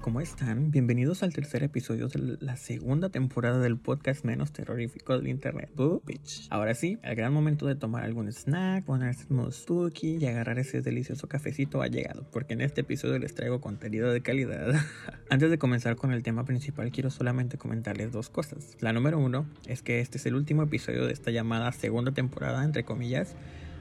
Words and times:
¿cómo 0.00 0.20
están? 0.20 0.72
Bienvenidos 0.72 1.22
al 1.22 1.32
tercer 1.32 1.62
episodio 1.62 2.08
de 2.08 2.36
la 2.40 2.56
segunda 2.56 3.10
temporada 3.10 3.60
del 3.60 3.78
podcast 3.78 4.24
menos 4.24 4.52
terrorífico 4.52 5.16
del 5.16 5.28
internet, 5.28 5.70
Boo 5.76 6.02
Bitch. 6.04 6.48
Ahora 6.50 6.74
sí, 6.74 6.98
el 7.04 7.14
gran 7.14 7.32
momento 7.32 7.66
de 7.66 7.76
tomar 7.76 8.02
algún 8.02 8.26
snack, 8.28 8.84
ponerse 8.84 9.24
modo 9.28 9.52
spooky 9.52 10.16
y 10.16 10.26
agarrar 10.26 10.58
ese 10.58 10.82
delicioso 10.82 11.28
cafecito 11.28 11.80
ha 11.80 11.86
llegado, 11.86 12.26
porque 12.32 12.54
en 12.54 12.60
este 12.60 12.80
episodio 12.80 13.20
les 13.20 13.34
traigo 13.34 13.60
contenido 13.60 14.12
de 14.12 14.20
calidad. 14.20 14.74
Antes 15.30 15.48
de 15.48 15.58
comenzar 15.58 15.94
con 15.94 16.12
el 16.12 16.24
tema 16.24 16.44
principal, 16.44 16.90
quiero 16.90 17.10
solamente 17.10 17.56
comentarles 17.56 18.10
dos 18.10 18.30
cosas. 18.30 18.76
La 18.80 18.92
número 18.92 19.20
uno 19.20 19.46
es 19.68 19.80
que 19.80 20.00
este 20.00 20.18
es 20.18 20.26
el 20.26 20.34
último 20.34 20.64
episodio 20.64 21.06
de 21.06 21.12
esta 21.12 21.30
llamada 21.30 21.70
segunda 21.70 22.10
temporada, 22.10 22.64
entre 22.64 22.84
comillas, 22.84 23.36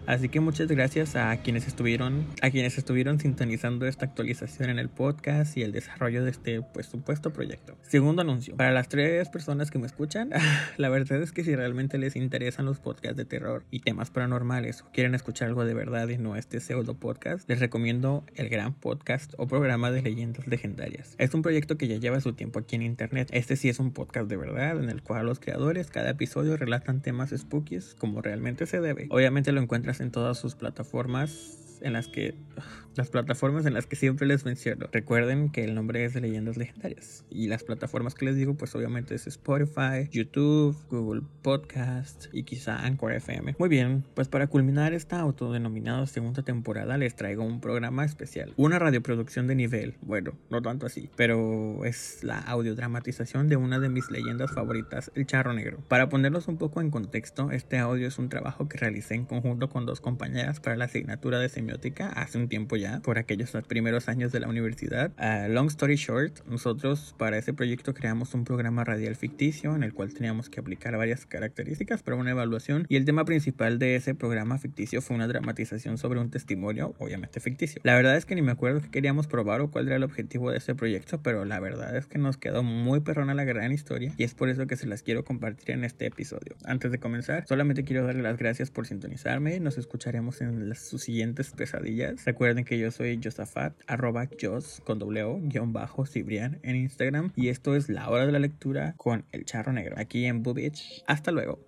Así 0.07 0.29
que 0.29 0.39
muchas 0.39 0.67
gracias 0.67 1.15
a 1.15 1.35
quienes 1.37 1.67
estuvieron, 1.67 2.25
a 2.41 2.49
quienes 2.49 2.77
estuvieron 2.77 3.19
sintonizando 3.19 3.85
esta 3.85 4.05
actualización 4.05 4.69
en 4.69 4.79
el 4.79 4.89
podcast 4.89 5.55
y 5.57 5.61
el 5.61 5.71
desarrollo 5.71 6.23
de 6.23 6.31
este 6.31 6.61
pues 6.61 6.87
supuesto 6.87 7.31
proyecto. 7.31 7.77
Segundo 7.83 8.23
anuncio, 8.23 8.55
para 8.57 8.71
las 8.71 8.89
tres 8.89 9.29
personas 9.29 9.69
que 9.69 9.77
me 9.77 9.85
escuchan, 9.85 10.31
la 10.77 10.89
verdad 10.89 11.21
es 11.21 11.31
que 11.31 11.43
si 11.43 11.55
realmente 11.55 11.99
les 11.99 12.15
interesan 12.15 12.65
los 12.65 12.79
podcasts 12.79 13.15
de 13.15 13.25
terror 13.25 13.63
y 13.69 13.81
temas 13.81 14.09
paranormales 14.09 14.81
o 14.81 14.91
quieren 14.91 15.13
escuchar 15.13 15.49
algo 15.49 15.65
de 15.65 15.75
verdad 15.75 16.07
y 16.09 16.17
no 16.17 16.35
este 16.35 16.59
pseudo 16.59 16.95
podcast, 16.95 17.47
les 17.47 17.59
recomiendo 17.59 18.25
el 18.35 18.49
gran 18.49 18.73
podcast 18.73 19.33
o 19.37 19.47
programa 19.47 19.91
de 19.91 20.01
leyendas 20.01 20.47
legendarias. 20.47 21.15
Es 21.19 21.33
un 21.35 21.43
proyecto 21.43 21.77
que 21.77 21.87
ya 21.87 21.97
lleva 21.97 22.21
su 22.21 22.33
tiempo 22.33 22.59
aquí 22.59 22.75
en 22.75 22.81
internet. 22.81 23.29
Este 23.31 23.55
sí 23.55 23.69
es 23.69 23.79
un 23.79 23.91
podcast 23.91 24.27
de 24.27 24.37
verdad 24.37 24.81
en 24.83 24.89
el 24.89 25.03
cual 25.03 25.27
los 25.27 25.39
creadores 25.39 25.91
cada 25.91 26.09
episodio 26.09 26.57
relatan 26.57 27.01
temas 27.01 27.29
spookies 27.29 27.95
como 27.95 28.21
realmente 28.21 28.65
se 28.65 28.81
debe. 28.81 29.07
Obviamente 29.09 29.51
lo 29.51 29.61
encuentran 29.61 29.90
en 29.99 30.11
todas 30.11 30.37
sus 30.37 30.55
plataformas 30.55 31.60
en 31.81 31.93
las 31.93 32.07
que 32.07 32.35
las 32.95 33.09
plataformas 33.09 33.65
en 33.65 33.73
las 33.73 33.87
que 33.87 33.95
siempre 33.95 34.27
les 34.27 34.45
menciono. 34.45 34.87
Recuerden 34.91 35.49
que 35.49 35.63
el 35.63 35.75
nombre 35.75 36.03
es 36.03 36.13
de 36.13 36.21
Leyendas 36.21 36.57
Legendarias 36.57 37.25
y 37.29 37.47
las 37.47 37.63
plataformas 37.63 38.15
que 38.15 38.25
les 38.25 38.35
digo 38.35 38.55
pues 38.55 38.75
obviamente 38.75 39.15
es 39.15 39.27
Spotify, 39.27 40.09
YouTube, 40.11 40.75
Google 40.89 41.21
Podcast 41.41 42.25
y 42.33 42.43
quizá 42.43 42.85
Anchor 42.85 43.13
FM. 43.13 43.55
Muy 43.57 43.69
bien, 43.69 44.03
pues 44.13 44.27
para 44.27 44.47
culminar 44.47 44.93
esta 44.93 45.19
autodenominada 45.19 46.05
segunda 46.07 46.43
temporada 46.43 46.97
les 46.97 47.15
traigo 47.15 47.43
un 47.43 47.61
programa 47.61 48.03
especial, 48.05 48.53
una 48.57 48.79
radioproducción 48.79 49.47
de 49.47 49.55
nivel, 49.55 49.95
bueno, 50.01 50.33
no 50.49 50.61
tanto 50.61 50.85
así, 50.85 51.09
pero 51.15 51.85
es 51.85 52.23
la 52.23 52.39
audiodramatización 52.39 53.47
de 53.47 53.55
una 53.55 53.79
de 53.79 53.89
mis 53.89 54.11
leyendas 54.11 54.51
favoritas, 54.51 55.11
El 55.15 55.25
Charro 55.25 55.53
Negro. 55.53 55.79
Para 55.87 56.09
ponerlos 56.09 56.47
un 56.47 56.57
poco 56.57 56.81
en 56.81 56.91
contexto, 56.91 57.51
este 57.51 57.77
audio 57.77 58.07
es 58.07 58.19
un 58.19 58.29
trabajo 58.29 58.67
que 58.67 58.77
realicé 58.77 59.15
en 59.15 59.25
conjunto 59.25 59.69
con 59.69 59.85
dos 59.85 60.01
compañeras 60.01 60.59
para 60.59 60.75
la 60.75 60.85
asignatura 60.85 61.39
de 61.39 61.49
semiótica 61.71 62.09
hace 62.09 62.37
un 62.37 62.47
tiempo 62.47 62.75
ya, 62.75 62.99
por 62.99 63.17
aquellos 63.17 63.51
primeros 63.67 64.09
años 64.09 64.31
de 64.31 64.39
la 64.39 64.47
universidad. 64.47 65.11
Uh, 65.17 65.51
long 65.51 65.67
story 65.67 65.95
short, 65.95 66.45
nosotros 66.47 67.15
para 67.17 67.37
ese 67.37 67.53
proyecto 67.53 67.93
creamos 67.93 68.33
un 68.33 68.43
programa 68.43 68.83
radial 68.83 69.15
ficticio 69.15 69.75
en 69.75 69.83
el 69.83 69.93
cual 69.93 70.13
teníamos 70.13 70.49
que 70.49 70.59
aplicar 70.59 70.97
varias 70.97 71.25
características 71.25 72.03
para 72.03 72.17
una 72.17 72.31
evaluación 72.31 72.85
y 72.89 72.95
el 72.95 73.05
tema 73.05 73.25
principal 73.25 73.79
de 73.79 73.95
ese 73.95 74.15
programa 74.15 74.57
ficticio 74.57 75.01
fue 75.01 75.15
una 75.15 75.27
dramatización 75.27 75.97
sobre 75.97 76.19
un 76.19 76.29
testimonio, 76.29 76.93
obviamente 76.99 77.39
ficticio. 77.39 77.81
La 77.83 77.95
verdad 77.95 78.17
es 78.17 78.25
que 78.25 78.35
ni 78.35 78.41
me 78.41 78.51
acuerdo 78.51 78.81
qué 78.81 78.89
queríamos 78.89 79.27
probar 79.27 79.61
o 79.61 79.71
cuál 79.71 79.87
era 79.87 79.95
el 79.95 80.03
objetivo 80.03 80.51
de 80.51 80.57
ese 80.57 80.75
proyecto, 80.75 81.21
pero 81.21 81.45
la 81.45 81.59
verdad 81.59 81.95
es 81.95 82.05
que 82.05 82.17
nos 82.17 82.37
quedó 82.37 82.63
muy 82.63 82.99
perrona 82.99 83.33
la 83.33 83.45
gran 83.45 83.71
historia 83.71 84.13
y 84.17 84.23
es 84.23 84.33
por 84.33 84.49
eso 84.49 84.67
que 84.67 84.75
se 84.75 84.87
las 84.87 85.01
quiero 85.03 85.23
compartir 85.23 85.71
en 85.71 85.83
este 85.83 86.05
episodio. 86.05 86.55
Antes 86.65 86.91
de 86.91 86.99
comenzar, 86.99 87.45
solamente 87.47 87.83
quiero 87.83 88.05
darle 88.05 88.21
las 88.21 88.37
gracias 88.37 88.69
por 88.69 88.85
sintonizarme. 88.85 89.59
Nos 89.59 89.77
escucharemos 89.77 90.41
en 90.41 90.69
las, 90.69 90.79
sus 90.87 91.03
siguientes 91.03 91.51
pesadillas. 91.61 92.25
Recuerden 92.25 92.65
que 92.65 92.79
yo 92.79 92.89
soy 92.89 93.19
Josafat, 93.23 93.75
arroba 93.85 94.27
Jos 94.41 94.81
con 94.83 94.97
doble 94.97 95.21
O, 95.21 95.39
guion 95.39 95.73
bajo 95.73 96.07
Cibrian 96.07 96.59
en 96.63 96.75
Instagram. 96.75 97.31
Y 97.35 97.49
esto 97.49 97.75
es 97.75 97.87
la 97.87 98.09
hora 98.09 98.25
de 98.25 98.31
la 98.31 98.39
lectura 98.39 98.95
con 98.97 99.25
el 99.31 99.45
charro 99.45 99.71
negro, 99.71 99.95
aquí 99.99 100.25
en 100.25 100.41
Bubich. 100.41 101.03
Hasta 101.05 101.31
luego. 101.31 101.59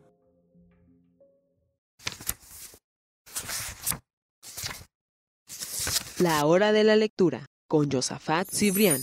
La 6.19 6.43
hora 6.45 6.71
de 6.71 6.83
la 6.83 6.95
lectura 6.95 7.45
con 7.67 7.91
Josafat 7.91 8.47
Cibrian. 8.49 8.99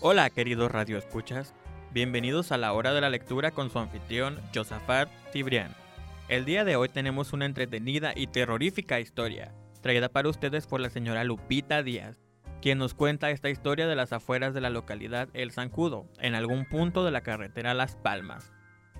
Hola, 0.00 0.30
queridos 0.30 0.70
radioescuchas. 0.70 1.54
Bienvenidos 1.92 2.52
a 2.52 2.56
la 2.56 2.72
hora 2.72 2.92
de 2.92 3.00
la 3.00 3.10
lectura 3.10 3.50
con 3.50 3.68
su 3.70 3.80
anfitrión 3.80 4.38
Josafat 4.54 5.08
Cibrian. 5.32 5.81
El 6.28 6.44
día 6.44 6.64
de 6.64 6.76
hoy 6.76 6.88
tenemos 6.88 7.32
una 7.32 7.46
entretenida 7.46 8.12
y 8.14 8.28
terrorífica 8.28 9.00
historia, 9.00 9.52
traída 9.80 10.08
para 10.08 10.28
ustedes 10.28 10.66
por 10.66 10.80
la 10.80 10.88
señora 10.88 11.24
Lupita 11.24 11.82
Díaz, 11.82 12.20
quien 12.62 12.78
nos 12.78 12.94
cuenta 12.94 13.30
esta 13.30 13.50
historia 13.50 13.88
de 13.88 13.96
las 13.96 14.12
afueras 14.12 14.54
de 14.54 14.60
la 14.60 14.70
localidad 14.70 15.28
El 15.34 15.50
Zancudo, 15.50 16.06
en 16.20 16.34
algún 16.34 16.64
punto 16.64 17.04
de 17.04 17.10
la 17.10 17.22
carretera 17.22 17.74
Las 17.74 17.96
Palmas. 17.96 18.52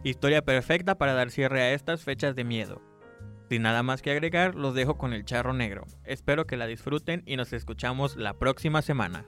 Historia 0.03 0.43
perfecta 0.43 0.99
para 0.99 1.15
dar 1.15 1.31
cierre 1.31 1.63
a 1.63 1.73
estas 1.73 2.03
fechas 2.03 2.35
de 2.35 2.45
miedo. 2.45 2.83
Sin 3.49 3.63
nada 3.63 3.85
más 3.85 4.03
que 4.03 4.11
agregar, 4.11 4.57
los 4.57 4.75
dejo 4.75 4.99
con 4.99 5.13
el 5.13 5.25
charro 5.25 5.53
negro. 5.53 5.87
Espero 6.05 6.47
que 6.47 6.57
la 6.57 6.67
disfruten 6.67 7.23
y 7.25 7.37
nos 7.37 7.53
escuchamos 7.53 8.17
la 8.17 8.35
próxima 8.35 8.83
semana. 8.83 9.27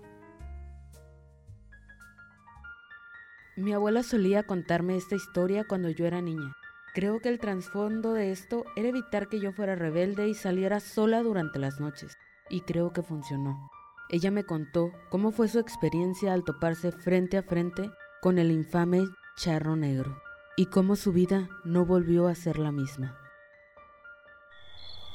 Mi 3.56 3.72
abuela 3.72 4.03
solía 4.03 4.43
contarme 4.43 4.97
esta 4.97 5.15
historia 5.15 5.65
cuando 5.65 5.91
yo 5.91 6.06
era 6.06 6.21
niña. 6.21 6.56
Creo 6.94 7.19
que 7.19 7.28
el 7.28 7.41
trasfondo 7.41 8.12
de 8.12 8.31
esto 8.31 8.65
era 8.77 8.88
evitar 8.88 9.28
que 9.28 9.41
yo 9.41 9.50
fuera 9.50 9.75
rebelde 9.75 10.28
y 10.28 10.34
saliera 10.34 10.78
sola 10.78 11.25
durante 11.25 11.59
las 11.59 11.81
noches, 11.81 12.16
y 12.49 12.60
creo 12.60 12.93
que 12.93 13.03
funcionó. 13.03 13.69
Ella 14.10 14.31
me 14.31 14.44
contó 14.44 14.93
cómo 15.10 15.32
fue 15.32 15.49
su 15.49 15.59
experiencia 15.59 16.32
al 16.32 16.44
toparse 16.44 16.93
frente 16.93 17.37
a 17.37 17.43
frente 17.43 17.91
con 18.22 18.38
el 18.38 18.53
infame 18.53 19.03
charro 19.37 19.75
negro, 19.75 20.22
y 20.56 20.66
cómo 20.66 20.94
su 20.94 21.12
vida 21.12 21.49
no 21.65 21.84
volvió 21.84 22.28
a 22.28 22.37
ser 22.37 22.60
la 22.60 22.71
misma. 22.71 23.19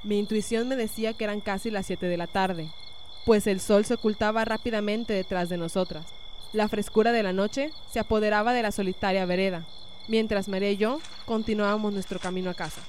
Mi 0.03 0.19
intuición 0.19 0.67
me 0.67 0.75
decía 0.75 1.13
que 1.13 1.23
eran 1.23 1.39
casi 1.39 1.71
las 1.71 1.85
7 1.85 2.07
de 2.07 2.17
la 2.17 2.27
tarde, 2.27 2.69
pues 3.25 3.47
el 3.47 3.61
sol 3.61 3.85
se 3.85 3.93
ocultaba 3.93 4.43
rápidamente 4.43 5.13
detrás 5.13 5.47
de 5.47 5.55
nosotras. 5.55 6.07
La 6.51 6.67
frescura 6.67 7.13
de 7.13 7.23
la 7.23 7.31
noche 7.31 7.71
se 7.89 8.01
apoderaba 8.01 8.51
de 8.51 8.63
la 8.63 8.71
solitaria 8.73 9.25
vereda, 9.25 9.65
mientras 10.09 10.49
María 10.49 10.71
y 10.71 10.77
yo 10.77 10.99
continuábamos 11.25 11.93
nuestro 11.93 12.19
camino 12.19 12.49
a 12.49 12.55
casa. 12.55 12.81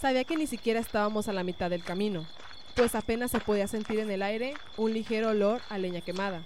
Sabía 0.00 0.24
que 0.24 0.36
ni 0.36 0.46
siquiera 0.46 0.78
estábamos 0.78 1.28
a 1.28 1.32
la 1.32 1.42
mitad 1.42 1.70
del 1.70 1.82
camino, 1.82 2.26
pues 2.76 2.94
apenas 2.94 3.32
se 3.32 3.40
podía 3.40 3.66
sentir 3.66 3.98
en 3.98 4.10
el 4.10 4.22
aire 4.22 4.54
un 4.76 4.92
ligero 4.92 5.30
olor 5.30 5.60
a 5.68 5.78
leña 5.78 6.02
quemada, 6.02 6.42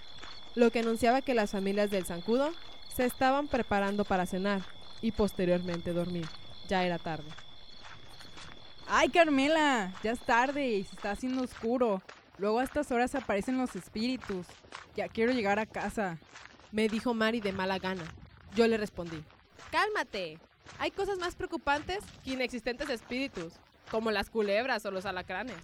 lo 0.55 0.71
que 0.71 0.79
anunciaba 0.79 1.23
que 1.23 1.35
las 1.35 1.51
familias 1.51 1.91
del 1.91 2.07
Zancudo 2.07 2.53
se 2.95 3.05
estaban 3.05 3.49
preparando 3.49 4.05
para 4.05 4.27
cenar 4.27 4.63
y 5.03 5.11
posteriormente 5.11 5.93
dormir. 5.93 6.27
Ya 6.69 6.85
era 6.85 6.99
tarde. 6.99 7.29
¡Ay, 8.89 9.09
Carmela! 9.09 9.93
Ya 10.03 10.13
es 10.13 10.21
tarde 10.21 10.69
y 10.69 10.85
se 10.85 10.95
está 10.95 11.11
haciendo 11.11 11.43
oscuro. 11.43 12.01
Luego 12.39 12.61
a 12.61 12.65
estas 12.65 12.91
horas 12.93 13.15
aparecen 13.15 13.59
los 13.59 13.75
espíritus. 13.75 14.47
Ya 14.97 15.09
quiero 15.09 15.33
llegar 15.33 15.59
a 15.59 15.67
casa. 15.67 16.19
Me 16.71 16.89
dijo 16.89 17.13
Mari 17.13 17.41
de 17.41 17.53
mala 17.53 17.79
gana. 17.79 18.05
Yo 18.55 18.67
le 18.69 18.77
respondí, 18.77 19.23
cálmate. 19.71 20.39
Hay 20.79 20.91
cosas 20.93 21.19
más 21.19 21.35
preocupantes 21.35 22.05
que 22.25 22.33
inexistentes 22.33 22.89
espíritus, 22.89 23.53
como 23.91 24.11
las 24.11 24.31
culebras 24.31 24.87
o 24.87 24.91
los 24.91 25.07
alacranes. 25.07 25.57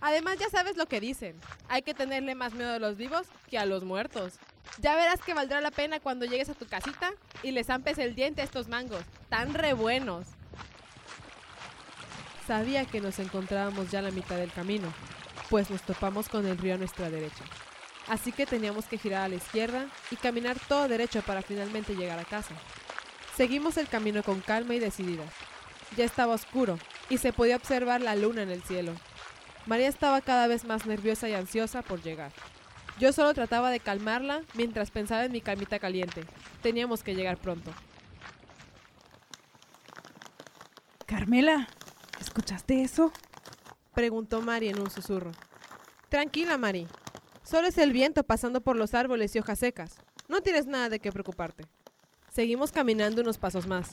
Además 0.00 0.38
ya 0.38 0.50
sabes 0.50 0.76
lo 0.76 0.86
que 0.86 1.00
dicen, 1.00 1.40
hay 1.68 1.82
que 1.82 1.94
tenerle 1.94 2.34
más 2.34 2.52
miedo 2.52 2.74
a 2.74 2.78
los 2.78 2.96
vivos 2.96 3.26
que 3.48 3.58
a 3.58 3.66
los 3.66 3.84
muertos. 3.84 4.34
Ya 4.80 4.96
verás 4.96 5.20
que 5.20 5.34
valdrá 5.34 5.60
la 5.60 5.70
pena 5.70 6.00
cuando 6.00 6.26
llegues 6.26 6.48
a 6.48 6.54
tu 6.54 6.66
casita 6.66 7.12
y 7.42 7.52
les 7.52 7.68
zampes 7.68 7.98
el 7.98 8.14
diente 8.14 8.42
a 8.42 8.44
estos 8.44 8.68
mangos, 8.68 9.02
tan 9.28 9.54
re 9.54 9.72
buenos. 9.72 10.26
Sabía 12.46 12.84
que 12.84 13.00
nos 13.00 13.18
encontrábamos 13.20 13.90
ya 13.90 14.00
a 14.00 14.02
la 14.02 14.10
mitad 14.10 14.36
del 14.36 14.52
camino, 14.52 14.92
pues 15.48 15.70
nos 15.70 15.82
topamos 15.82 16.28
con 16.28 16.44
el 16.46 16.58
río 16.58 16.74
a 16.74 16.78
nuestra 16.78 17.08
derecha. 17.08 17.44
Así 18.08 18.32
que 18.32 18.46
teníamos 18.46 18.86
que 18.86 18.98
girar 18.98 19.22
a 19.22 19.28
la 19.28 19.36
izquierda 19.36 19.86
y 20.10 20.16
caminar 20.16 20.58
todo 20.68 20.88
derecho 20.88 21.22
para 21.22 21.42
finalmente 21.42 21.94
llegar 21.94 22.18
a 22.18 22.24
casa. 22.24 22.54
Seguimos 23.36 23.76
el 23.78 23.88
camino 23.88 24.22
con 24.22 24.40
calma 24.40 24.74
y 24.74 24.78
decidida. 24.78 25.24
Ya 25.96 26.04
estaba 26.04 26.34
oscuro 26.34 26.78
y 27.08 27.18
se 27.18 27.32
podía 27.32 27.56
observar 27.56 28.00
la 28.00 28.14
luna 28.14 28.42
en 28.42 28.50
el 28.50 28.62
cielo. 28.62 28.92
María 29.66 29.88
estaba 29.88 30.20
cada 30.20 30.46
vez 30.46 30.64
más 30.64 30.86
nerviosa 30.86 31.28
y 31.28 31.34
ansiosa 31.34 31.82
por 31.82 32.02
llegar. 32.02 32.30
Yo 32.98 33.12
solo 33.12 33.34
trataba 33.34 33.70
de 33.70 33.80
calmarla 33.80 34.42
mientras 34.54 34.90
pensaba 34.90 35.24
en 35.24 35.32
mi 35.32 35.40
camita 35.40 35.78
caliente. 35.78 36.24
Teníamos 36.62 37.02
que 37.02 37.14
llegar 37.14 37.38
pronto. 37.38 37.72
Carmela, 41.06 41.68
¿escuchaste 42.20 42.82
eso? 42.82 43.12
Preguntó 43.94 44.42
Mari 44.42 44.68
en 44.68 44.80
un 44.80 44.90
susurro. 44.90 45.32
Tranquila, 46.08 46.58
Mari. 46.58 46.86
Solo 47.44 47.68
es 47.68 47.76
el 47.76 47.92
viento 47.92 48.24
pasando 48.24 48.62
por 48.62 48.74
los 48.74 48.94
árboles 48.94 49.36
y 49.36 49.38
hojas 49.38 49.58
secas. 49.58 49.96
No 50.28 50.40
tienes 50.40 50.66
nada 50.66 50.88
de 50.88 50.98
qué 50.98 51.12
preocuparte. 51.12 51.66
Seguimos 52.32 52.72
caminando 52.72 53.20
unos 53.20 53.36
pasos 53.36 53.66
más, 53.66 53.90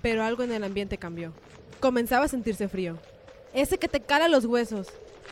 pero 0.00 0.22
algo 0.22 0.44
en 0.44 0.52
el 0.52 0.62
ambiente 0.62 0.96
cambió. 0.96 1.32
Comenzaba 1.80 2.26
a 2.26 2.28
sentirse 2.28 2.68
frío. 2.68 2.96
Ese 3.52 3.78
que 3.78 3.88
te 3.88 4.00
cala 4.00 4.28
los 4.28 4.44
huesos. 4.44 4.86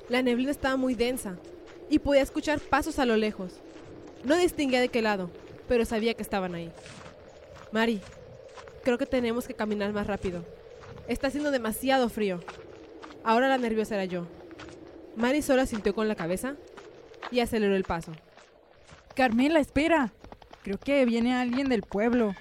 La 0.09 0.23
neblina 0.23 0.51
estaba 0.51 0.77
muy 0.77 0.97
densa 0.97 1.39
y 1.89 2.01
podía 2.01 2.23
escuchar 2.23 2.59
pasos 2.59 2.99
a 2.99 3.07
lo 3.07 3.17
lejos. 3.17 3.53
No 4.25 4.37
distinguía 4.37 4.81
de 4.81 4.89
qué 4.89 5.01
lado, 5.01 5.31
pero 5.69 5.85
sabía 5.85 6.15
que 6.15 6.23
estaban 6.23 6.57
ahí. 6.57 6.73
Mari, 7.71 8.01
creo 8.83 8.99
que 8.99 9.07
tenemos 9.07 9.47
que 9.47 9.55
caminar 9.55 9.93
más 9.93 10.09
rápido. 10.09 10.45
Está 11.07 11.29
haciendo 11.29 11.53
demasiado 11.53 12.09
frío. 12.09 12.41
Ahora 13.23 13.49
la 13.49 13.59
nerviosa 13.59 13.95
era 13.95 14.05
yo. 14.05 14.27
Mari 15.15 15.43
solo 15.43 15.65
sintió 15.65 15.95
con 15.95 16.09
la 16.09 16.17
cabeza 16.17 16.57
y 17.33 17.41
aceleró 17.41 17.75
el 17.75 17.85
paso. 17.85 18.13
Carmela, 19.17 19.59
espera. 19.59 20.13
Creo 20.63 20.79
que 20.79 21.05
viene 21.05 21.35
alguien 21.35 21.69
del 21.69 21.83
pueblo. 21.83 22.37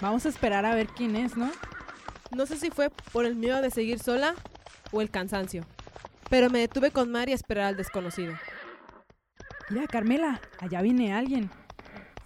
Vamos 0.00 0.26
a 0.26 0.28
esperar 0.28 0.66
a 0.66 0.74
ver 0.74 0.88
quién 0.88 1.16
es, 1.16 1.36
¿no? 1.36 1.50
No 2.32 2.44
sé 2.44 2.56
si 2.56 2.70
fue 2.70 2.90
por 3.12 3.24
el 3.24 3.36
miedo 3.36 3.62
de 3.62 3.70
seguir 3.70 3.98
sola 3.98 4.34
o 4.92 5.00
el 5.00 5.10
cansancio, 5.10 5.64
pero 6.28 6.50
me 6.50 6.60
detuve 6.60 6.90
con 6.90 7.10
Mari 7.10 7.32
a 7.32 7.34
esperar 7.34 7.66
al 7.66 7.76
desconocido. 7.76 8.34
Mira, 9.70 9.86
Carmela, 9.86 10.40
allá 10.58 10.82
viene 10.82 11.14
alguien. 11.14 11.50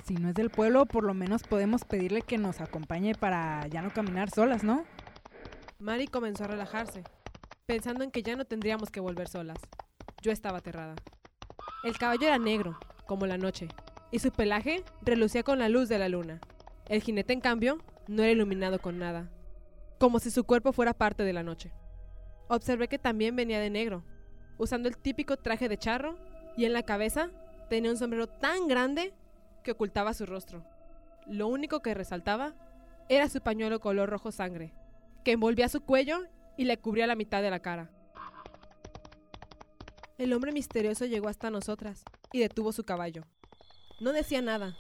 Si 0.07 0.15
no 0.15 0.29
es 0.29 0.35
del 0.35 0.51
pueblo, 0.51 0.85
por 0.87 1.05
lo 1.05 1.15
menos 1.15 1.43
podemos 1.43 1.85
pedirle 1.85 2.23
que 2.23 2.39
nos 2.39 2.61
acompañe 2.61 3.15
para 3.15 3.67
ya 3.69 3.81
no 3.83 3.93
caminar 3.93 4.31
solas, 4.31 4.63
¿no? 4.63 4.85
Mari 5.79 6.07
comenzó 6.07 6.45
a 6.45 6.49
relajarse, 6.49 7.05
pensando 7.67 8.05
en 8.05 8.11
que 8.11 8.23
ya 8.23 8.37
no 8.37 8.45
tendríamos 8.45 8.91
que 8.91 9.01
volver 9.01 9.29
solas. 9.29 9.59
Yo 10.23 10.33
estaba 10.33 10.59
aterrada. 10.59 10.97
El 11.85 11.99
caballo 11.99 12.27
era 12.27 12.39
negro, 12.39 12.79
como 13.05 13.27
la 13.27 13.37
noche, 13.37 13.69
y 14.11 14.19
su 14.19 14.33
pelaje 14.33 14.83
relucía 15.03 15.43
con 15.43 15.59
la 15.59 15.69
luz 15.69 15.91
de 15.91 15.99
la 15.99 16.09
luna. 16.09 16.41
El 16.89 17.03
jinete, 17.03 17.35
en 17.35 17.43
cambio, 17.43 17.77
no 18.09 18.23
era 18.23 18.33
iluminado 18.33 18.79
con 18.79 18.99
nada, 18.99 19.29
como 19.99 20.19
si 20.19 20.31
su 20.31 20.45
cuerpo 20.45 20.73
fuera 20.73 20.95
parte 20.95 21.25
de 21.25 21.35
la 21.35 21.43
noche. 21.43 21.75
Observé 22.49 22.89
que 22.89 22.99
también 22.99 23.37
venía 23.37 23.61
de 23.61 23.69
negro, 23.69 24.03
usando 24.57 24.89
el 24.89 24.97
típico 24.97 25.37
traje 25.37 25.69
de 25.69 25.77
charro, 25.77 26.17
y 26.57 26.65
en 26.65 26.73
la 26.73 26.85
cabeza 26.85 27.29
tenía 27.69 27.91
un 27.91 27.99
sombrero 27.99 28.29
tan 28.29 28.67
grande 28.67 29.13
que 29.63 29.73
ocultaba 29.73 30.15
su 30.15 30.25
rostro. 30.25 30.65
Lo 31.27 31.49
único 31.49 31.81
que 31.81 31.93
resaltaba 31.93 32.55
era 33.11 33.29
su 33.29 33.43
pañuelo 33.43 33.81
color 33.81 34.09
rojo 34.09 34.33
sangre, 34.33 34.73
que 35.23 35.33
envolvía 35.33 35.69
su 35.69 35.83
cuello 35.83 36.21
y 36.57 36.65
le 36.65 36.79
cubría 36.79 37.07
la 37.07 37.15
mitad 37.15 37.43
de 37.43 37.51
la 37.51 37.61
cara. 37.61 37.91
El 40.17 40.33
hombre 40.33 40.53
misterioso 40.53 41.07
llegó 41.07 41.29
hasta 41.29 41.51
nosotras 41.51 42.05
y 42.33 42.39
detuvo 42.39 42.73
su 42.73 42.85
caballo. 42.85 43.25
No 43.99 44.13
decía 44.13 44.43
nada, 44.43 44.77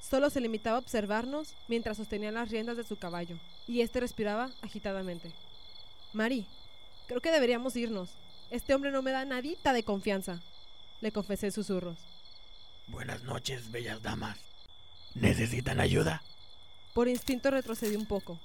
solo 0.00 0.30
se 0.30 0.40
limitaba 0.40 0.76
a 0.76 0.80
observarnos 0.80 1.54
mientras 1.68 1.98
sostenía 1.98 2.32
las 2.32 2.50
riendas 2.50 2.78
de 2.78 2.84
su 2.84 2.96
caballo, 2.96 3.38
y 3.66 3.82
éste 3.82 4.00
respiraba 4.00 4.50
agitadamente. 4.62 5.34
Mari, 6.14 6.46
creo 7.08 7.20
que 7.20 7.30
deberíamos 7.30 7.76
irnos. 7.76 8.10
Este 8.50 8.74
hombre 8.74 8.90
no 8.90 9.02
me 9.02 9.12
da 9.12 9.24
nadita 9.26 9.74
de 9.74 9.82
confianza, 9.82 10.40
le 11.02 11.12
confesé 11.12 11.46
en 11.46 11.52
susurros. 11.52 11.98
Buenas 12.88 13.22
noches, 13.22 13.70
bellas 13.70 14.02
damas. 14.02 14.38
¿Necesitan 15.14 15.80
ayuda? 15.80 16.22
Por 16.94 17.06
instinto 17.06 17.50
retrocedí 17.50 17.96
un 17.96 18.06
poco. 18.06 18.40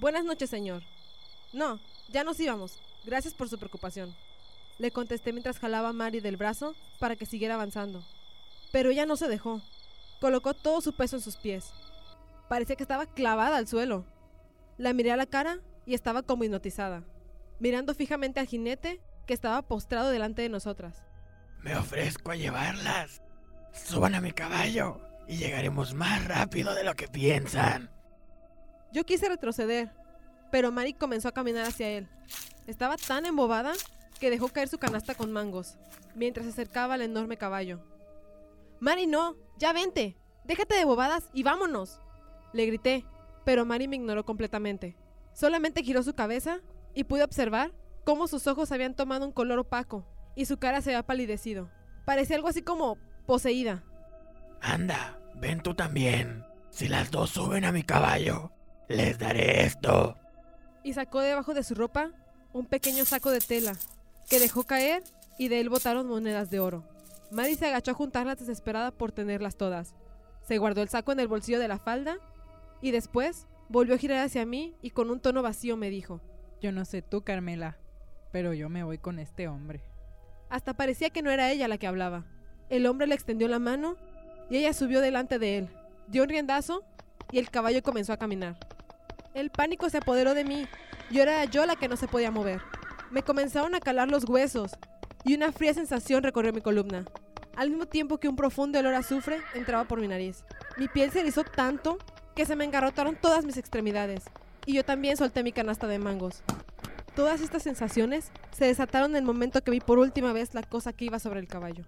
Buenas 0.00 0.24
noches, 0.24 0.50
señor. 0.50 0.82
No, 1.54 1.80
ya 2.10 2.24
nos 2.24 2.38
íbamos. 2.40 2.78
Gracias 3.06 3.32
por 3.32 3.48
su 3.48 3.56
preocupación. 3.56 4.14
Le 4.78 4.90
contesté 4.90 5.32
mientras 5.32 5.58
jalaba 5.58 5.88
a 5.88 5.92
Mari 5.92 6.20
del 6.20 6.36
brazo 6.36 6.74
para 6.98 7.16
que 7.16 7.26
siguiera 7.26 7.54
avanzando. 7.54 8.04
Pero 8.72 8.90
ella 8.90 9.06
no 9.06 9.16
se 9.16 9.28
dejó. 9.28 9.62
Colocó 10.20 10.54
todo 10.54 10.80
su 10.80 10.94
peso 10.94 11.16
en 11.16 11.22
sus 11.22 11.36
pies. 11.36 11.72
Parecía 12.48 12.76
que 12.76 12.82
estaba 12.82 13.06
clavada 13.06 13.56
al 13.56 13.66
suelo. 13.66 14.04
La 14.76 14.92
miré 14.92 15.12
a 15.12 15.16
la 15.16 15.26
cara 15.26 15.60
y 15.86 15.94
estaba 15.94 16.22
como 16.22 16.44
hipnotizada, 16.44 17.04
mirando 17.58 17.94
fijamente 17.94 18.40
al 18.40 18.46
jinete 18.46 19.00
que 19.26 19.34
estaba 19.34 19.62
postrado 19.62 20.10
delante 20.10 20.42
de 20.42 20.48
nosotras. 20.48 21.02
Me 21.62 21.76
ofrezco 21.76 22.30
a 22.30 22.36
llevarlas. 22.36 23.22
Suban 23.72 24.14
a 24.14 24.20
mi 24.20 24.32
caballo 24.32 25.00
y 25.26 25.36
llegaremos 25.36 25.94
más 25.94 26.24
rápido 26.26 26.74
de 26.74 26.84
lo 26.84 26.94
que 26.94 27.08
piensan. 27.08 27.90
Yo 28.92 29.04
quise 29.04 29.28
retroceder, 29.28 29.90
pero 30.50 30.70
Mari 30.70 30.94
comenzó 30.94 31.28
a 31.28 31.32
caminar 31.32 31.66
hacia 31.66 31.88
él. 31.88 32.08
Estaba 32.66 32.96
tan 32.96 33.26
embobada 33.26 33.72
que 34.18 34.30
dejó 34.30 34.48
caer 34.48 34.68
su 34.68 34.78
canasta 34.78 35.14
con 35.14 35.32
mangos, 35.32 35.76
mientras 36.14 36.46
se 36.46 36.52
acercaba 36.52 36.94
al 36.94 37.02
enorme 37.02 37.36
caballo. 37.36 37.80
Mari, 38.80 39.06
no, 39.06 39.36
ya 39.58 39.72
vente, 39.72 40.16
déjate 40.44 40.76
de 40.76 40.84
bobadas 40.84 41.28
y 41.32 41.42
vámonos. 41.42 42.00
Le 42.52 42.66
grité, 42.66 43.04
pero 43.44 43.64
Mari 43.64 43.88
me 43.88 43.96
ignoró 43.96 44.24
completamente. 44.24 44.96
Solamente 45.32 45.82
giró 45.82 46.02
su 46.02 46.14
cabeza 46.14 46.60
y 46.94 47.04
pude 47.04 47.24
observar 47.24 47.72
cómo 48.04 48.28
sus 48.28 48.46
ojos 48.46 48.72
habían 48.72 48.94
tomado 48.94 49.26
un 49.26 49.32
color 49.32 49.58
opaco 49.58 50.06
y 50.34 50.46
su 50.46 50.58
cara 50.58 50.80
se 50.80 50.90
había 50.90 51.06
palidecido. 51.06 51.70
Parecía 52.04 52.36
algo 52.36 52.48
así 52.48 52.62
como 52.62 52.98
poseída. 53.26 53.84
Anda, 54.60 55.18
ven 55.34 55.60
tú 55.60 55.74
también. 55.74 56.44
Si 56.70 56.88
las 56.88 57.10
dos 57.10 57.30
suben 57.30 57.64
a 57.64 57.72
mi 57.72 57.82
caballo, 57.82 58.52
les 58.88 59.18
daré 59.18 59.64
esto. 59.64 60.16
Y 60.82 60.92
sacó 60.92 61.20
debajo 61.20 61.54
de 61.54 61.64
su 61.64 61.74
ropa 61.74 62.10
un 62.52 62.66
pequeño 62.66 63.04
saco 63.04 63.30
de 63.30 63.40
tela 63.40 63.74
que 64.28 64.40
dejó 64.40 64.64
caer 64.64 65.02
y 65.38 65.48
de 65.48 65.60
él 65.60 65.68
botaron 65.68 66.06
monedas 66.06 66.50
de 66.50 66.60
oro. 66.60 66.84
Mari 67.30 67.54
se 67.56 67.66
agachó 67.66 67.92
a 67.92 67.94
juntarlas 67.94 68.38
desesperada 68.38 68.90
por 68.90 69.12
tenerlas 69.12 69.56
todas. 69.56 69.94
Se 70.42 70.58
guardó 70.58 70.82
el 70.82 70.88
saco 70.88 71.12
en 71.12 71.20
el 71.20 71.28
bolsillo 71.28 71.58
de 71.58 71.68
la 71.68 71.78
falda 71.78 72.18
y 72.80 72.90
después 72.90 73.46
volvió 73.68 73.94
a 73.94 73.98
girar 73.98 74.24
hacia 74.24 74.46
mí 74.46 74.74
y 74.82 74.90
con 74.90 75.10
un 75.10 75.20
tono 75.20 75.42
vacío 75.42 75.76
me 75.76 75.90
dijo, 75.90 76.20
Yo 76.60 76.72
no 76.72 76.84
sé 76.84 77.02
tú, 77.02 77.22
Carmela, 77.22 77.78
pero 78.32 78.52
yo 78.52 78.68
me 78.68 78.84
voy 78.84 78.98
con 78.98 79.18
este 79.18 79.48
hombre. 79.48 79.82
Hasta 80.48 80.74
parecía 80.74 81.10
que 81.10 81.22
no 81.22 81.30
era 81.30 81.50
ella 81.50 81.68
la 81.68 81.78
que 81.78 81.86
hablaba. 81.86 82.24
El 82.68 82.86
hombre 82.86 83.06
le 83.06 83.14
extendió 83.14 83.48
la 83.48 83.58
mano 83.58 83.96
y 84.50 84.56
ella 84.56 84.72
subió 84.72 85.00
delante 85.00 85.38
de 85.38 85.58
él, 85.58 85.68
dio 86.06 86.22
un 86.22 86.28
riendazo 86.28 86.84
y 87.32 87.38
el 87.38 87.50
caballo 87.50 87.82
comenzó 87.82 88.12
a 88.12 88.18
caminar. 88.18 88.56
El 89.34 89.50
pánico 89.50 89.90
se 89.90 89.98
apoderó 89.98 90.34
de 90.34 90.44
mí 90.44 90.66
y 91.10 91.18
era 91.18 91.44
yo 91.44 91.66
la 91.66 91.76
que 91.76 91.88
no 91.88 91.96
se 91.96 92.08
podía 92.08 92.30
mover. 92.30 92.60
Me 93.10 93.22
comenzaron 93.22 93.74
a 93.74 93.80
calar 93.80 94.10
los 94.10 94.28
huesos 94.28 94.72
y 95.24 95.34
una 95.34 95.52
fría 95.52 95.74
sensación 95.74 96.22
recorrió 96.22 96.52
mi 96.52 96.60
columna, 96.60 97.04
al 97.56 97.70
mismo 97.70 97.86
tiempo 97.86 98.18
que 98.18 98.28
un 98.28 98.36
profundo 98.36 98.78
olor 98.78 98.94
a 98.94 98.98
azufre 98.98 99.40
entraba 99.54 99.84
por 99.84 100.00
mi 100.00 100.08
nariz. 100.08 100.44
Mi 100.76 100.88
piel 100.88 101.10
se 101.10 101.20
erizó 101.20 101.44
tanto 101.44 101.98
que 102.34 102.46
se 102.46 102.56
me 102.56 102.64
engarrotaron 102.64 103.16
todas 103.16 103.44
mis 103.44 103.56
extremidades 103.56 104.24
y 104.66 104.74
yo 104.74 104.84
también 104.84 105.16
solté 105.16 105.42
mi 105.42 105.52
canasta 105.52 105.86
de 105.86 105.98
mangos. 105.98 106.42
Todas 107.14 107.40
estas 107.40 107.62
sensaciones 107.62 108.30
se 108.50 108.66
desataron 108.66 109.12
en 109.12 109.16
el 109.16 109.24
momento 109.24 109.62
que 109.62 109.70
vi 109.70 109.80
por 109.80 109.98
última 109.98 110.32
vez 110.32 110.52
la 110.52 110.62
cosa 110.62 110.92
que 110.92 111.06
iba 111.06 111.18
sobre 111.18 111.40
el 111.40 111.48
caballo. 111.48 111.84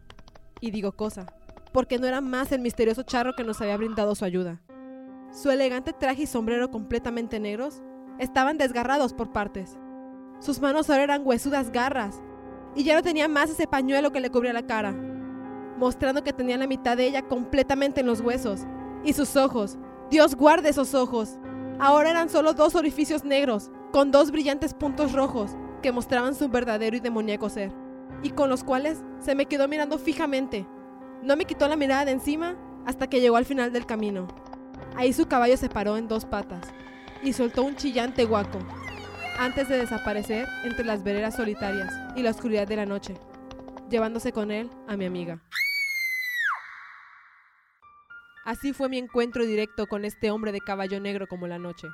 Y 0.61 0.71
digo 0.71 0.93
cosa, 0.93 1.27
porque 1.73 1.99
no 1.99 2.07
era 2.07 2.21
más 2.21 2.51
el 2.53 2.63
misterioso 2.63 3.03
charro 3.03 3.35
que 3.35 3.45
nos 3.45 3.61
había 3.61 3.77
brindado 3.77 4.15
su 4.15 4.25
ayuda. 4.25 4.61
Su 5.33 5.51
elegante 5.51 5.93
traje 5.93 6.23
y 6.23 6.27
sombrero 6.27 6.71
completamente 6.71 7.41
negros 7.41 7.83
estaban 8.19 8.57
desgarrados 8.57 9.13
por 9.13 9.33
partes. 9.33 9.77
Sus 10.40 10.61
manos 10.61 10.88
ahora 10.88 11.04
eran 11.04 11.23
huesudas 11.25 11.71
garras, 11.71 12.23
y 12.75 12.85
ya 12.85 12.95
no 12.95 13.02
tenía 13.02 13.28
más 13.28 13.50
ese 13.50 13.66
pañuelo 13.66 14.12
que 14.12 14.21
le 14.21 14.30
cubría 14.30 14.52
la 14.52 14.66
cara, 14.66 14.95
mostrando 15.76 16.23
que 16.23 16.33
tenía 16.33 16.57
la 16.57 16.66
mitad 16.66 16.97
de 16.97 17.07
ella 17.07 17.23
completamente 17.23 18.00
en 18.00 18.07
los 18.07 18.21
huesos. 18.21 18.61
Y 19.04 19.12
sus 19.12 19.37
ojos, 19.37 19.78
Dios 20.11 20.35
guarde 20.35 20.68
esos 20.68 20.95
ojos, 20.95 21.38
ahora 21.78 22.11
eran 22.11 22.28
solo 22.28 22.52
dos 22.54 22.75
orificios 22.75 23.25
negros, 23.25 23.71
con 23.92 24.11
dos 24.11 24.30
brillantes 24.30 24.75
puntos 24.75 25.12
rojos, 25.12 25.57
que 25.83 25.92
mostraban 25.92 26.35
su 26.35 26.49
verdadero 26.49 26.97
y 26.97 27.00
demoníaco 27.00 27.49
ser, 27.49 27.73
y 28.23 28.30
con 28.30 28.49
los 28.49 28.64
cuales 28.64 29.02
se 29.21 29.35
me 29.35 29.47
quedó 29.47 29.68
mirando 29.68 29.99
fijamente. 29.99 30.66
No 31.23 31.37
me 31.37 31.45
quitó 31.47 31.68
la 31.68 31.76
mirada 31.76 32.04
de 32.04 32.12
encima 32.12 32.57
hasta 32.87 33.09
que 33.09 33.21
llegó 33.21 33.37
al 33.37 33.45
final 33.45 33.73
del 33.73 33.87
camino. 33.87 34.28
Ahí 34.97 35.12
su 35.12 35.26
caballo 35.26 35.57
se 35.57 35.68
paró 35.68 35.97
en 35.97 36.09
dos 36.09 36.25
patas 36.25 36.68
y 37.23 37.33
soltó 37.33 37.62
un 37.62 37.76
chillante 37.76 38.25
guaco, 38.25 38.59
antes 39.38 39.68
de 39.68 39.78
desaparecer 39.78 40.49
entre 40.64 40.85
las 40.85 41.04
veredas 41.04 41.37
solitarias 41.37 41.95
y 42.16 42.23
la 42.23 42.30
oscuridad 42.30 42.66
de 42.66 42.75
la 42.75 42.87
noche, 42.87 43.14
llevándose 43.88 44.33
con 44.33 44.50
él 44.50 44.68
a 44.88 44.97
mi 44.97 45.04
amiga. 45.04 45.40
Así 48.45 48.73
fue 48.73 48.88
mi 48.88 48.99
encuentro 48.99 49.47
directo 49.47 49.87
con 49.87 50.04
este 50.04 50.33
hombre 50.33 50.50
de 50.50 50.61
caballo 50.61 50.99
negro 51.00 51.28
como 51.28 51.47
la 51.47 51.59
noche, 51.59 51.87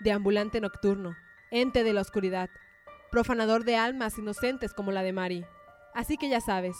deambulante 0.00 0.62
nocturno, 0.62 1.14
ente 1.50 1.84
de 1.84 1.92
la 1.92 2.00
oscuridad, 2.00 2.48
profanador 3.10 3.64
de 3.64 3.76
almas 3.76 4.16
inocentes 4.16 4.72
como 4.72 4.90
la 4.90 5.02
de 5.02 5.12
Mari. 5.12 5.44
Así 5.94 6.16
que 6.16 6.30
ya 6.30 6.40
sabes, 6.40 6.76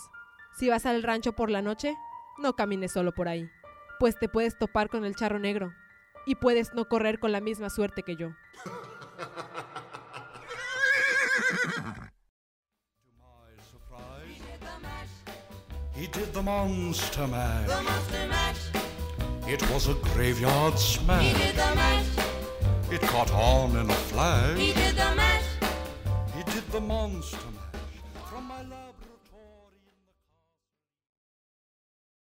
si 0.57 0.71
vas 0.71 0.87
al 0.87 1.03
rancho 1.03 1.35
por 1.35 1.51
la 1.51 1.61
noche, 1.61 1.95
no 2.39 2.55
camines 2.55 2.93
solo 2.93 3.13
por 3.13 3.29
ahí, 3.29 3.51
pues 3.99 4.19
te 4.19 4.29
puedes 4.31 4.57
topar 4.57 4.89
con 4.89 5.05
el 5.05 5.17
charro 5.17 5.39
negro 5.39 5.75
y 6.25 6.37
puedes 6.37 6.73
no 6.73 6.89
correr 6.89 7.19
con 7.19 7.33
la 7.33 7.41
misma 7.41 7.69
suerte 7.69 8.03
que 8.03 8.17
yo. 8.17 8.31
He 15.95 16.07
did 16.07 16.33
the 16.33 16.43
monster 16.43 17.27
mash. 17.27 17.67
The 17.67 17.83
monster 17.83 18.27
mash. 18.29 18.57
It 19.49 19.63
was 19.71 19.89
a 19.89 19.95
graveyard 19.95 20.79
smash. 20.79 21.25
He 21.25 21.33
did 21.33 21.57
the 21.57 21.75
mash. 21.75 22.07
It 22.93 23.01
caught 23.03 23.33
on 23.33 23.77
in 23.77 23.91
a 23.91 23.95
flash. 23.95 24.59
He 24.59 24.73
did 24.73 24.95
the 24.95 25.15
mash. 25.17 25.45
He 26.37 26.43
did 26.53 26.71
the 26.71 26.81
monster 26.81 27.37
mash. 27.57 27.68